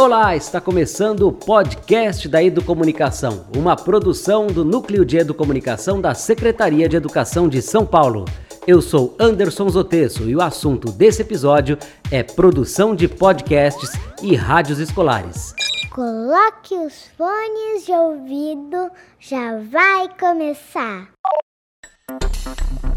[0.00, 6.88] Olá, está começando o podcast da Educomunicação, uma produção do Núcleo de Educomunicação da Secretaria
[6.88, 8.24] de Educação de São Paulo.
[8.64, 11.76] Eu sou Anderson Zotesso e o assunto desse episódio
[12.12, 13.90] é produção de podcasts
[14.22, 15.52] e rádios escolares.
[15.90, 21.08] Coloque os fones de ouvido, já vai começar.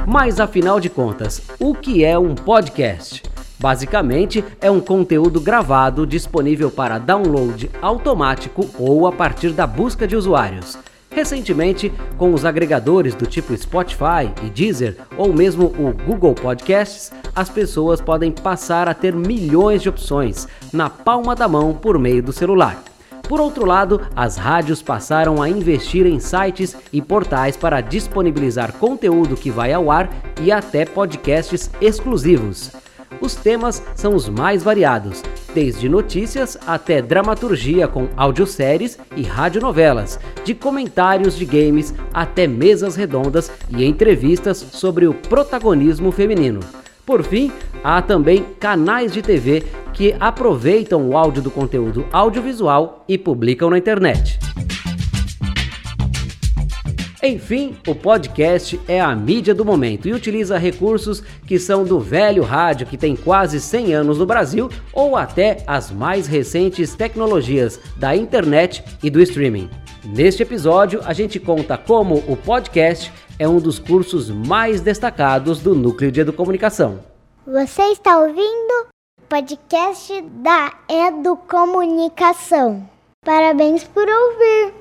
[0.07, 3.23] Mas afinal de contas, o que é um podcast?
[3.61, 10.15] Basicamente, é um conteúdo gravado disponível para download automático ou a partir da busca de
[10.15, 10.79] usuários.
[11.11, 17.49] Recentemente, com os agregadores do tipo Spotify e Deezer, ou mesmo o Google Podcasts, as
[17.49, 22.33] pessoas podem passar a ter milhões de opções na palma da mão por meio do
[22.33, 22.81] celular.
[23.29, 29.37] Por outro lado, as rádios passaram a investir em sites e portais para disponibilizar conteúdo
[29.37, 30.09] que vai ao ar
[30.41, 32.71] e até podcasts exclusivos.
[33.21, 35.21] Os temas são os mais variados,
[35.53, 43.51] desde notícias até dramaturgia com audioséries e radionovelas, de comentários de games até mesas redondas
[43.69, 46.61] e entrevistas sobre o protagonismo feminino.
[47.05, 47.51] Por fim,
[47.83, 53.77] há também canais de TV que aproveitam o áudio do conteúdo audiovisual e publicam na
[53.77, 54.50] internet.
[57.23, 62.41] Enfim, o podcast é a mídia do momento e utiliza recursos que são do velho
[62.41, 68.15] rádio que tem quase 100 anos no Brasil ou até as mais recentes tecnologias da
[68.15, 69.69] internet e do streaming.
[70.03, 75.75] Neste episódio, a gente conta como o podcast é um dos cursos mais destacados do
[75.75, 77.01] Núcleo de Educomunicação.
[77.45, 78.87] Você está ouvindo
[79.19, 82.89] o podcast da Educomunicação.
[83.23, 84.80] Parabéns por ouvir!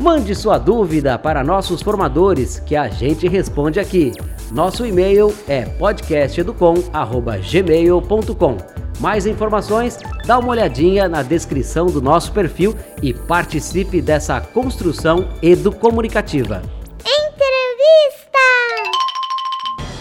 [0.00, 4.12] Mande sua dúvida para nossos formadores que a gente responde aqui.
[4.50, 8.56] Nosso e-mail é podcasteducom@gmail.com.
[8.98, 16.62] Mais informações, dá uma olhadinha na descrição do nosso perfil e participe dessa construção educomunicativa.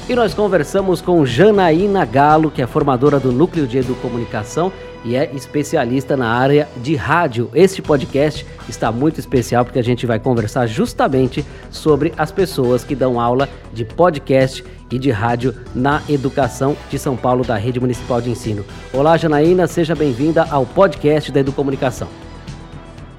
[0.10, 4.72] E nós conversamos com Janaína Galo, que é formadora do Núcleo de Educomunicação
[5.06, 7.48] e é especialista na área de rádio.
[7.54, 12.96] Este podcast está muito especial porque a gente vai conversar justamente sobre as pessoas que
[12.96, 18.20] dão aula de podcast e de rádio na educação de São Paulo da Rede Municipal
[18.20, 18.66] de Ensino.
[18.92, 22.08] Olá, Janaína, seja bem-vinda ao podcast da Educomunicação.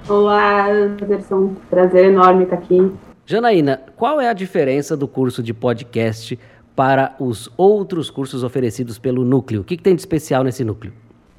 [0.08, 1.54] Olá, Anderson.
[1.70, 2.92] Prazer enorme estar aqui.
[3.30, 6.36] Janaína, qual é a diferença do curso de podcast
[6.74, 9.60] para os outros cursos oferecidos pelo núcleo?
[9.60, 10.92] O que, que tem de especial nesse núcleo?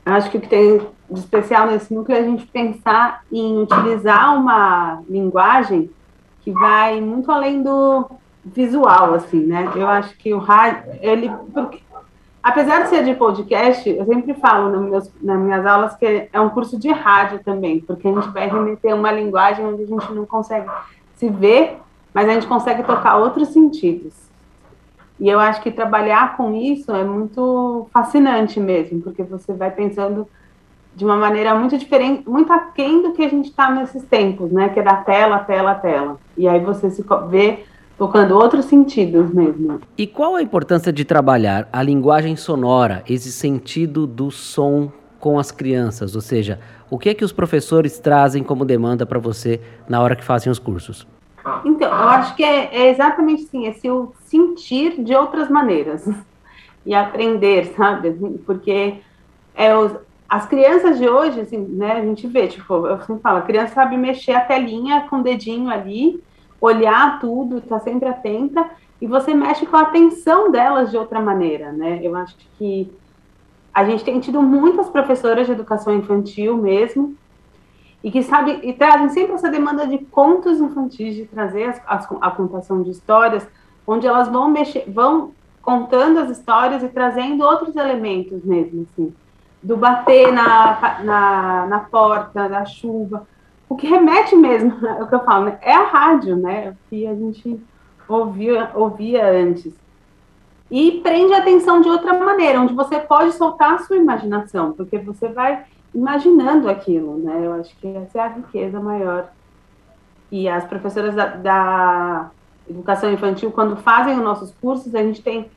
[0.05, 4.35] Acho que o que tem de especial nesse núcleo é a gente pensar em utilizar
[4.37, 5.89] uma linguagem
[6.41, 8.09] que vai muito além do
[8.43, 9.69] visual, assim, né?
[9.75, 11.79] Eu acho que o rádio, ele, porque,
[12.41, 16.41] apesar de ser de podcast, eu sempre falo nas minhas, nas minhas aulas que é
[16.41, 20.11] um curso de rádio também, porque a gente vai remeter uma linguagem onde a gente
[20.13, 20.67] não consegue
[21.15, 21.77] se ver,
[22.11, 24.30] mas a gente consegue tocar outros sentidos.
[25.21, 30.27] E eu acho que trabalhar com isso é muito fascinante mesmo, porque você vai pensando
[30.95, 34.69] de uma maneira muito diferente, muito aquém do que a gente está nesses tempos, né?
[34.69, 36.17] Que é da tela, tela, tela.
[36.35, 37.59] E aí você se vê
[37.99, 39.79] tocando outros sentidos mesmo.
[39.95, 45.51] E qual a importância de trabalhar a linguagem sonora, esse sentido do som com as
[45.51, 46.15] crianças?
[46.15, 50.15] Ou seja, o que é que os professores trazem como demanda para você na hora
[50.15, 51.05] que fazem os cursos?
[51.65, 56.07] Então, eu acho que é, é exatamente assim, esse o sentir de outras maneiras
[56.85, 58.11] e aprender, sabe?
[58.45, 58.95] Porque
[59.55, 59.93] é os,
[60.29, 63.73] as crianças de hoje, assim, né, a gente vê, tipo, eu sempre falo, a criança
[63.73, 66.23] sabe mexer a telinha com o dedinho ali,
[66.59, 68.69] olhar tudo, tá sempre atenta,
[69.01, 71.99] e você mexe com a atenção delas de outra maneira, né?
[72.03, 72.89] Eu acho que
[73.73, 77.15] a gente tem tido muitas professoras de educação infantil mesmo,
[78.03, 82.07] e que sabe e trazem sempre essa demanda de contos infantis, de trazer as, as,
[82.19, 83.47] a contação de histórias,
[83.85, 85.31] onde elas vão mexer, vão
[85.61, 89.13] contando as histórias e trazendo outros elementos mesmo, assim,
[89.61, 93.27] do bater na, na, na porta, da chuva,
[93.69, 95.59] o que remete mesmo, é o que eu falo, né?
[95.61, 97.61] é a rádio, né, o que a gente
[98.07, 99.73] ouvia, ouvia antes.
[100.69, 104.97] E prende a atenção de outra maneira, onde você pode soltar a sua imaginação, porque
[104.97, 107.45] você vai imaginando aquilo, né?
[107.45, 109.29] Eu acho que essa é a riqueza maior.
[110.31, 112.31] E as professoras da, da
[112.69, 115.49] educação infantil, quando fazem os nossos cursos, a gente tem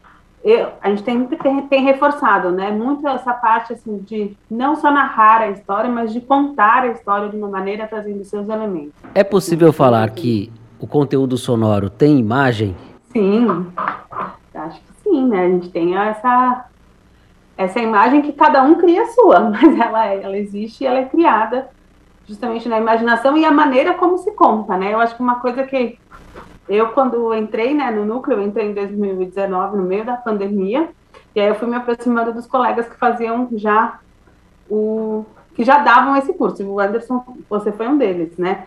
[0.45, 4.91] eu, a gente tem, tem, tem, reforçado, né, muito essa parte, assim, de não só
[4.91, 8.93] narrar a história, mas de contar a história de uma maneira trazendo seus elementos.
[9.15, 12.77] É possível falar que o conteúdo sonoro tem imagem?
[13.11, 13.69] Sim,
[14.55, 16.67] acho que sim, né, a gente tem essa,
[17.56, 20.99] essa imagem que cada um cria a sua, mas ela, é, ela existe e ela
[20.99, 21.69] é criada
[22.27, 24.93] justamente na imaginação e a maneira como se conta, né?
[24.93, 25.99] Eu acho que uma coisa que
[26.69, 30.89] eu, quando entrei né, no núcleo, entrei em 2019, no meio da pandemia,
[31.35, 33.99] e aí eu fui me aproximando dos colegas que faziam já
[34.71, 35.27] o.
[35.55, 36.65] que já davam esse curso.
[36.65, 38.67] O Anderson, você foi um deles, né?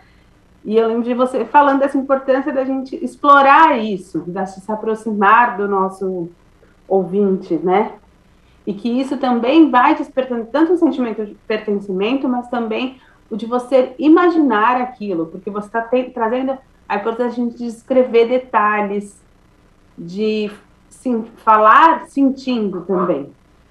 [0.63, 5.57] E eu lembro de você falando dessa importância da gente explorar isso, de se aproximar
[5.57, 6.30] do nosso
[6.88, 7.94] ouvinte, né?
[8.68, 12.98] E que isso também vai despertando tanto o sentimento de pertencimento, mas também
[13.30, 15.81] o de você imaginar aquilo, porque você está
[16.14, 19.22] trazendo a importância de descrever detalhes,
[19.98, 20.52] de
[20.90, 23.30] sim, falar sentindo também.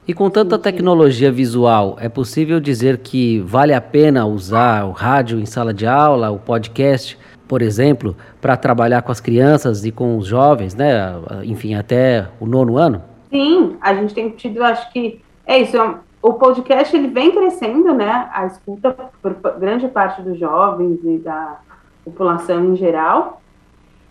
[0.09, 5.39] E com tanta tecnologia visual, é possível dizer que vale a pena usar o rádio
[5.39, 10.17] em sala de aula, o podcast, por exemplo, para trabalhar com as crianças e com
[10.17, 11.13] os jovens, né?
[11.45, 13.03] Enfim, até o nono ano?
[13.31, 15.77] Sim, a gente tem tido, acho que é isso.
[16.23, 18.29] O podcast ele vem crescendo, né?
[18.33, 21.61] A escuta por grande parte dos jovens e da
[22.05, 23.41] população em geral.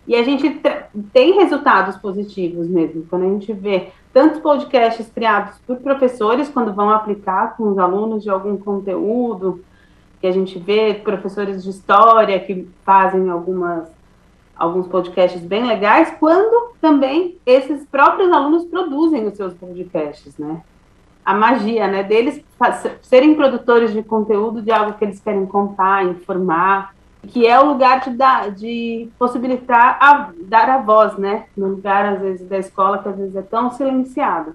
[0.06, 0.62] E a gente
[1.12, 6.90] tem resultados positivos mesmo, quando a gente vê tantos podcasts criados por professores, quando vão
[6.90, 9.64] aplicar com os alunos de algum conteúdo,
[10.20, 13.88] que a gente vê professores de história que fazem algumas,
[14.58, 20.62] alguns podcasts bem legais, quando também esses próprios alunos produzem os seus podcasts, né?
[21.24, 22.42] A magia, né, deles
[23.02, 26.94] serem produtores de conteúdo de algo que eles querem contar, informar,
[27.26, 31.46] que é o lugar de, dar, de possibilitar a, dar a voz, né?
[31.56, 34.54] No lugar, às vezes, da escola, que às vezes é tão silenciado.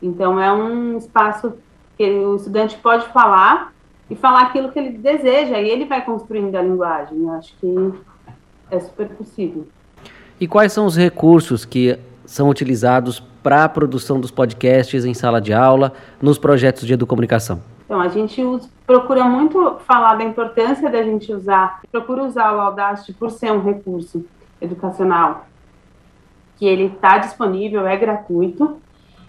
[0.00, 1.54] Então, é um espaço
[1.96, 3.72] que o estudante pode falar
[4.08, 7.18] e falar aquilo que ele deseja, e ele vai construindo a linguagem.
[7.18, 7.92] Eu acho que
[8.72, 9.68] é super possível.
[10.40, 15.40] E quais são os recursos que são utilizados para a produção dos podcasts em sala
[15.40, 17.60] de aula, nos projetos de educomunicação?
[17.84, 22.60] Então, a gente usa, procura muito falar da importância da gente usar, procura usar o
[22.60, 24.24] Audacity por ser um recurso
[24.60, 25.46] educacional,
[26.56, 28.78] que ele está disponível, é gratuito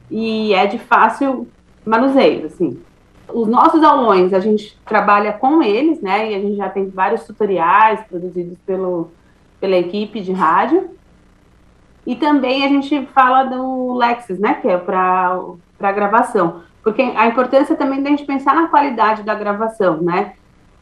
[0.10, 1.48] e é de fácil
[1.86, 2.80] manuseio, assim.
[3.34, 7.24] Os nossos aulões, a gente trabalha com eles, né, e a gente já tem vários
[7.24, 9.12] tutoriais produzidos pelo,
[9.64, 10.90] pela equipe de rádio,
[12.06, 16.64] e também a gente fala do Lexis, né, que é para gravação.
[16.84, 20.34] Porque a importância também da gente pensar na qualidade da gravação, né?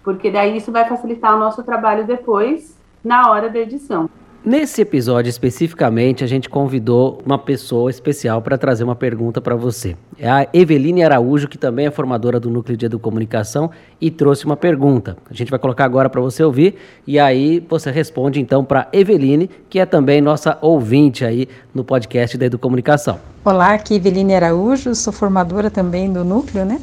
[0.03, 4.09] Porque daí isso vai facilitar o nosso trabalho depois, na hora da edição.
[4.43, 9.95] Nesse episódio especificamente, a gente convidou uma pessoa especial para trazer uma pergunta para você.
[10.17, 14.57] É a Eveline Araújo, que também é formadora do Núcleo de Educomunicação e trouxe uma
[14.57, 15.15] pergunta.
[15.29, 19.47] A gente vai colocar agora para você ouvir e aí você responde então para Eveline,
[19.69, 23.19] que é também nossa ouvinte aí no podcast da Educomunicação.
[23.45, 26.81] Olá, aqui é Eveline Araújo, sou formadora também do Núcleo, né?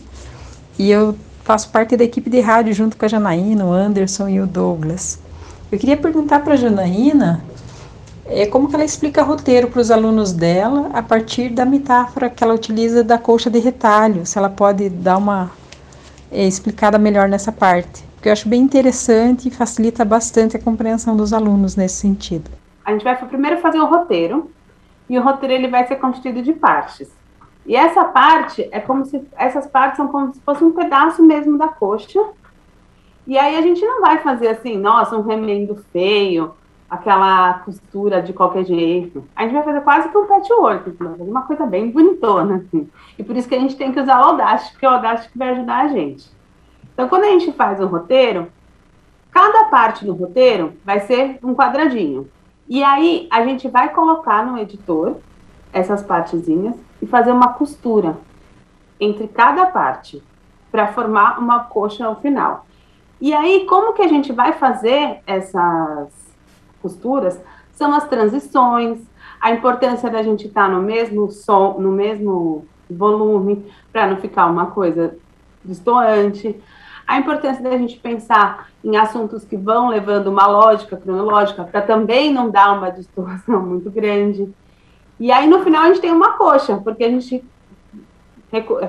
[0.78, 1.12] E eu
[1.42, 5.26] faço parte da equipe de rádio junto com a Janaína, o Anderson e o Douglas.
[5.70, 7.42] Eu queria perguntar para a Janaína
[8.24, 12.42] é, como que ela explica roteiro para os alunos dela a partir da metáfora que
[12.42, 15.50] ela utiliza da colcha de retalho, se ela pode dar uma
[16.32, 21.14] é, explicada melhor nessa parte, porque eu acho bem interessante e facilita bastante a compreensão
[21.14, 22.50] dos alunos nesse sentido.
[22.82, 24.50] A gente vai primeiro fazer o roteiro,
[25.08, 27.08] e o roteiro ele vai ser constituído de partes.
[27.66, 31.58] E essa parte é como se essas partes são como se fosse um pedaço mesmo
[31.58, 32.20] da coxa
[33.28, 36.54] e aí a gente não vai fazer assim, nossa, um remendo feio,
[36.88, 39.22] aquela costura de qualquer jeito.
[39.36, 42.88] A gente vai fazer quase que um patchwork, uma coisa bem bonitona, assim.
[43.18, 45.30] E por isso que a gente tem que usar o Audacity, porque é o Audacity
[45.30, 46.30] que vai ajudar a gente.
[46.94, 48.48] Então, quando a gente faz um roteiro,
[49.30, 52.30] cada parte do roteiro vai ser um quadradinho.
[52.66, 55.16] E aí a gente vai colocar no editor
[55.70, 58.16] essas partezinhas e fazer uma costura
[58.98, 60.22] entre cada parte
[60.72, 62.64] para formar uma coxa ao final.
[63.20, 66.08] E aí, como que a gente vai fazer essas
[66.80, 67.40] costuras?
[67.72, 69.00] São as transições,
[69.40, 74.46] a importância da gente estar tá no mesmo som, no mesmo volume, para não ficar
[74.46, 75.16] uma coisa
[75.64, 76.56] distoante.
[77.06, 82.32] A importância da gente pensar em assuntos que vão levando uma lógica cronológica, para também
[82.32, 84.48] não dar uma distorção muito grande.
[85.18, 87.44] E aí, no final, a gente tem uma coxa, porque a gente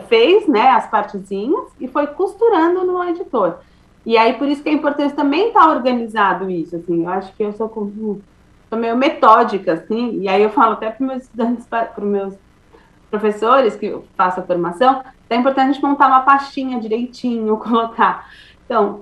[0.07, 3.57] fez né, as partezinhas e foi costurando no editor.
[4.05, 7.33] E aí, por isso que é importante também estar tá organizado isso, assim, eu acho
[7.35, 7.69] que eu sou,
[8.69, 12.03] sou meio metódica, assim, e aí eu falo até para os meus estudantes, para os
[12.03, 12.33] meus
[13.09, 18.29] professores que eu faço a formação, é importante a gente montar uma pastinha direitinho, colocar.
[18.65, 19.01] Então,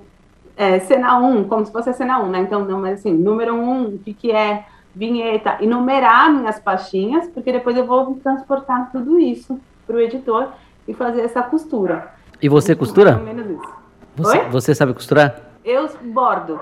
[0.56, 2.40] é, cena 1, como se fosse a cena 1, né?
[2.40, 7.28] Então, não, mas assim, número 1, o que, que é vinheta, e numerar minhas pastinhas,
[7.28, 10.48] porque depois eu vou transportar tudo isso para o editor
[10.88, 12.12] e fazer essa costura.
[12.42, 13.12] E você costura?
[13.12, 13.72] Mais ou menos isso.
[14.18, 15.36] Você, você sabe costurar?
[15.64, 16.58] Eu bordo.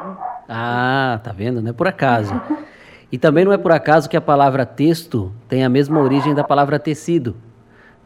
[0.48, 1.60] Ah, tá vendo?
[1.62, 2.38] Não é por acaso.
[3.10, 6.44] E também não é por acaso que a palavra texto tem a mesma origem da
[6.44, 7.36] palavra tecido,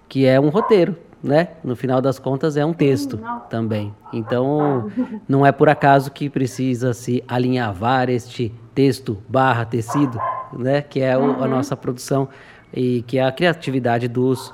[0.08, 1.48] que é um roteiro, né?
[1.64, 3.40] No final das contas é um texto não.
[3.40, 3.94] também.
[4.12, 4.90] Então
[5.28, 10.18] não é por acaso que precisa se alinhavar este texto barra tecido,
[10.52, 10.82] né?
[10.82, 12.28] Que é o- a nossa produção
[12.72, 14.52] e que é a criatividade dos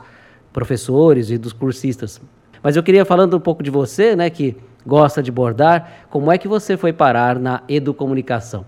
[0.53, 2.21] professores e dos cursistas.
[2.63, 4.31] Mas eu queria falando um pouco de você, né?
[4.31, 4.57] Que
[4.87, 6.07] gosta de bordar.
[6.11, 8.65] Como é que você foi parar na educomunicação?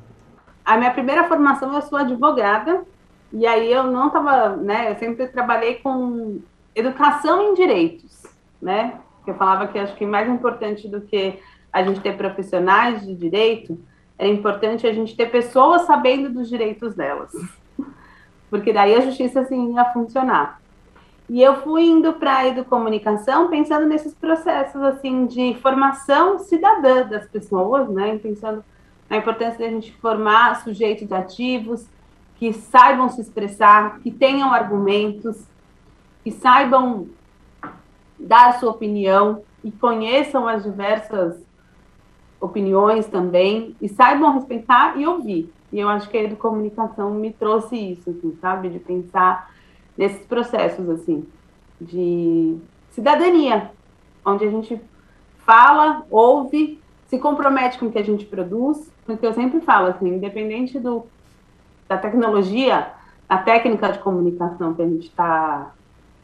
[0.64, 2.82] A minha primeira formação, eu sou advogada,
[3.32, 6.40] e aí eu não estava, né, eu sempre trabalhei com
[6.74, 8.24] educação em direitos,
[8.60, 8.94] né,
[9.24, 11.38] que eu falava que acho que mais importante do que
[11.72, 13.78] a gente ter profissionais de direito,
[14.18, 17.32] é importante a gente ter pessoas sabendo dos direitos delas,
[18.50, 20.60] porque daí a justiça, assim, ia funcionar.
[21.28, 27.28] E eu fui indo para a educomunicação pensando nesses processos, assim, de formação cidadã das
[27.28, 28.64] pessoas, né, pensando
[29.10, 31.86] a importância da gente formar sujeitos ativos
[32.36, 35.44] que saibam se expressar, que tenham argumentos,
[36.22, 37.08] que saibam
[38.18, 41.42] dar sua opinião e conheçam as diversas
[42.40, 45.52] opiniões também e saibam respeitar e ouvir.
[45.72, 49.50] E eu acho que a educomunicação me trouxe isso, assim, sabe, de pensar
[49.98, 51.26] nesses processos assim
[51.80, 52.56] de
[52.90, 53.70] cidadania,
[54.24, 54.80] onde a gente
[55.44, 60.08] fala, ouve, se compromete com o que a gente produz, porque eu sempre falo assim,
[60.08, 61.04] independente do
[61.88, 62.88] da tecnologia,
[63.26, 65.72] a técnica de comunicação que a gente está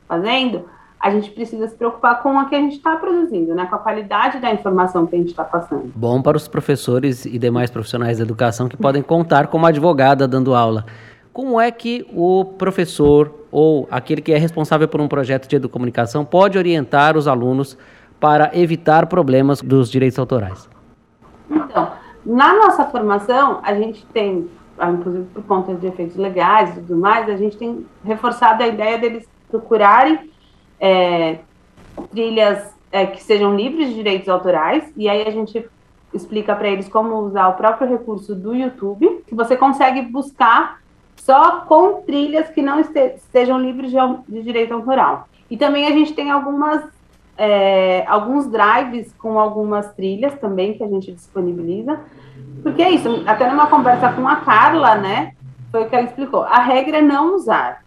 [0.06, 0.66] fazendo,
[1.00, 3.66] a gente precisa se preocupar com o que a gente está produzindo, né?
[3.66, 5.90] Com a qualidade da informação que a gente está passando.
[5.94, 10.54] Bom para os professores e demais profissionais da educação que podem contar como advogada dando
[10.54, 10.84] aula.
[11.32, 16.24] Como é que o professor ou aquele que é responsável por um projeto de educomunicação
[16.24, 17.78] pode orientar os alunos
[18.18, 20.68] para evitar problemas dos direitos autorais?
[21.48, 21.92] Então,
[22.26, 26.96] na nossa formação, a gente tem, ah, inclusive por conta de efeitos legais e tudo
[26.96, 30.32] mais, a gente tem reforçado a ideia deles procurarem
[30.80, 31.38] é,
[32.10, 35.64] trilhas é, que sejam livres de direitos autorais, e aí a gente
[36.12, 40.82] explica para eles como usar o próprio recurso do YouTube, que você consegue buscar
[41.16, 43.96] só com trilhas que não este- estejam livres de,
[44.28, 45.28] de direito autoral.
[45.50, 46.82] E também a gente tem algumas
[47.36, 51.98] é, alguns drives com algumas trilhas também que a gente disponibiliza.
[52.62, 55.32] Porque é isso, até numa conversa com a Carla, né?
[55.72, 56.42] Foi o que ela explicou.
[56.44, 57.82] A regra é não usar.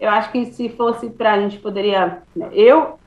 [0.00, 2.18] Eu acho que se fosse para a gente poderia.
[2.34, 2.98] né, Eu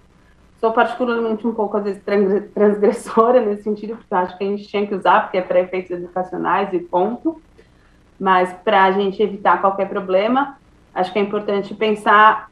[0.62, 4.48] sou particularmente um pouco, às vezes, tran- transgressora nesse sentido, porque eu acho que a
[4.48, 7.42] gente tinha que usar, porque é para efeitos educacionais e ponto.
[8.20, 10.58] Mas para a gente evitar qualquer problema,
[10.94, 12.50] acho que é importante pensar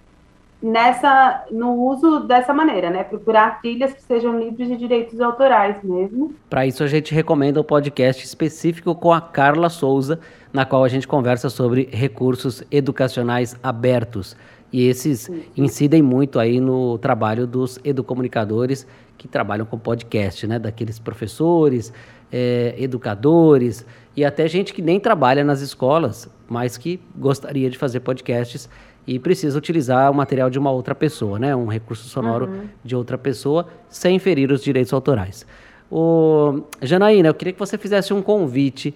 [0.61, 3.03] nessa no uso dessa maneira, né?
[3.03, 6.33] Procurar trilhas que sejam livres de direitos autorais mesmo.
[6.49, 10.19] Para isso, a gente recomenda o podcast específico com a Carla Souza,
[10.51, 14.35] na qual a gente conversa sobre recursos educacionais abertos.
[14.73, 20.57] E esses incidem muito aí no trabalho dos educomunicadores que trabalham com podcast, né?
[20.57, 21.93] Daqueles professores,
[22.31, 27.99] eh, educadores e até gente que nem trabalha nas escolas, mas que gostaria de fazer
[27.99, 28.69] podcasts
[29.07, 31.55] e precisa utilizar o material de uma outra pessoa, né?
[31.55, 32.49] Um recurso sonoro
[32.83, 35.45] de outra pessoa, sem ferir os direitos autorais.
[35.91, 38.95] O Janaína, eu queria que você fizesse um convite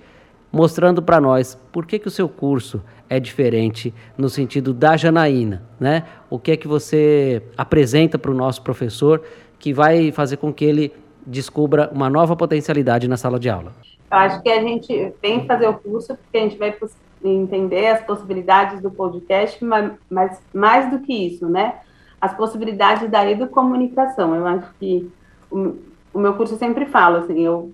[0.51, 5.63] mostrando para nós por que, que o seu curso é diferente no sentido da Janaína,
[5.79, 6.05] né?
[6.29, 9.21] O que é que você apresenta para o nosso professor
[9.59, 10.93] que vai fazer com que ele
[11.25, 13.73] descubra uma nova potencialidade na sala de aula?
[14.11, 16.75] Eu acho que a gente tem que fazer o curso porque a gente vai
[17.23, 19.63] entender as possibilidades do podcast,
[20.09, 21.75] mas, mais do que isso, né?
[22.19, 24.35] As possibilidades da educomunicação.
[24.35, 25.11] Eu acho que
[25.51, 25.75] o,
[26.13, 27.71] o meu curso sempre fala assim, eu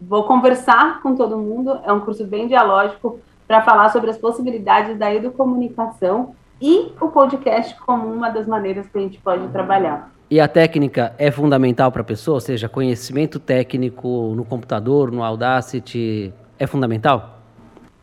[0.00, 4.98] vou conversar com todo mundo, é um curso bem dialógico para falar sobre as possibilidades
[4.98, 10.10] da educomunicação e o podcast como uma das maneiras que a gente pode trabalhar.
[10.28, 15.22] E a técnica é fundamental para a pessoa, ou seja, conhecimento técnico no computador, no
[15.22, 17.38] Audacity, é fundamental?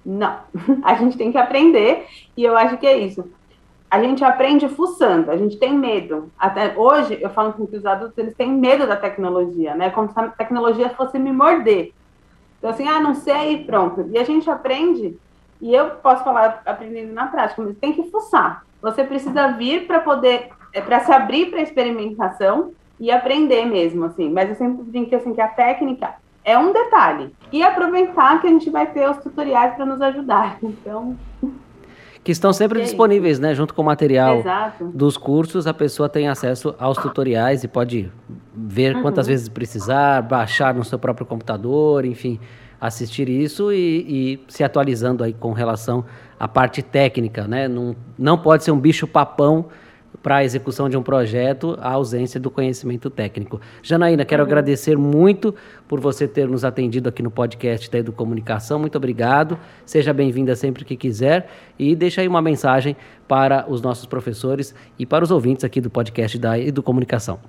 [0.05, 0.37] Não,
[0.83, 3.29] a gente tem que aprender e eu acho que é isso.
[3.91, 6.31] A gente aprende fuçando, a gente tem medo.
[6.39, 9.89] Até hoje eu falo com os adultos eles têm medo da tecnologia, né?
[9.91, 11.93] Como se a tecnologia fosse me morder.
[12.57, 14.09] Então assim, ah, não sei, pronto.
[14.11, 15.15] E a gente aprende
[15.61, 18.65] e eu posso falar aprendendo na prática, mas tem que fuçar.
[18.81, 24.29] Você precisa vir para poder, é, para se abrir para experimentação e aprender mesmo, assim.
[24.29, 27.33] Mas eu sempre brinco assim que a técnica é um detalhe.
[27.51, 30.57] E aproveitar que a gente vai ter os tutoriais para nos ajudar.
[30.63, 31.17] Então,
[32.23, 33.53] que estão sempre É disponíveis, né?
[33.53, 34.85] Junto com o material Exato.
[34.85, 38.09] dos cursos, a pessoa tem acesso aos tutoriais e pode
[38.55, 42.39] ver quantas vezes precisar, baixar no seu próprio computador, enfim,
[42.79, 46.05] assistir isso e, e se atualizando aí com relação
[46.39, 47.67] à parte técnica, né?
[47.67, 49.65] Não, não pode ser um bicho papão
[50.23, 53.59] para a execução de um projeto a ausência do conhecimento técnico.
[53.83, 55.53] Janaína, quero agradecer muito
[55.87, 58.79] por você ter nos atendido aqui no podcast da Educomunicação.
[58.79, 59.59] Muito obrigado.
[59.85, 62.95] Seja bem-vinda sempre que quiser e deixa aí uma mensagem
[63.27, 67.39] para os nossos professores e para os ouvintes aqui do podcast da Educomunicação.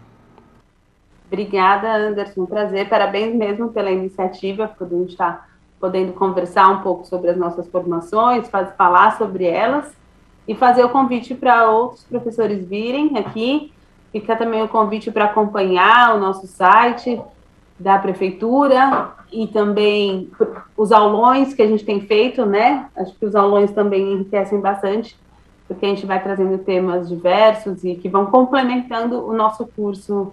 [1.28, 2.44] Obrigada, Anderson.
[2.44, 2.88] Prazer.
[2.88, 5.48] Parabéns mesmo pela iniciativa, por a gente estar
[5.80, 10.03] podendo conversar um pouco sobre as nossas formações, falar sobre elas
[10.46, 13.72] e fazer o convite para outros professores virem aqui.
[14.12, 17.20] Fica também o convite para acompanhar o nosso site
[17.78, 20.30] da prefeitura e também
[20.76, 22.88] os aulões que a gente tem feito, né?
[22.96, 25.18] Acho que os aulões também enriquecem bastante,
[25.66, 30.32] porque a gente vai trazendo temas diversos e que vão complementando o nosso curso,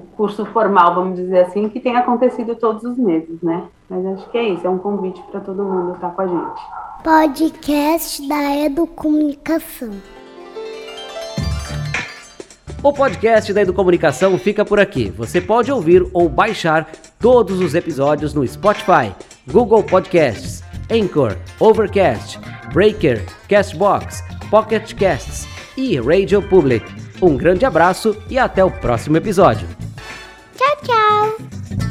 [0.00, 3.64] o curso formal, vamos dizer assim, que tem acontecido todos os meses, né?
[3.88, 6.60] Mas acho que é isso, é um convite para todo mundo estar com a gente.
[7.04, 9.92] Podcast da Educomunicação.
[12.82, 15.10] O podcast da Educomunicação fica por aqui.
[15.10, 19.14] Você pode ouvir ou baixar todos os episódios no Spotify,
[19.50, 22.40] Google Podcasts, Anchor, Overcast,
[22.72, 26.86] Breaker, Castbox, Pocket Casts e Radio Public.
[27.20, 29.79] Um grande abraço e até o próximo episódio.
[30.60, 31.89] Tchau, tchau!